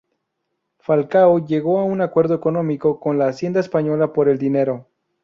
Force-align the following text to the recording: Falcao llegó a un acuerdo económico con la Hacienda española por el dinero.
Falcao 0.79 1.45
llegó 1.45 1.79
a 1.79 1.83
un 1.83 2.01
acuerdo 2.01 2.33
económico 2.33 2.99
con 2.99 3.19
la 3.19 3.27
Hacienda 3.27 3.59
española 3.59 4.13
por 4.13 4.29
el 4.29 4.39
dinero. 4.39 4.87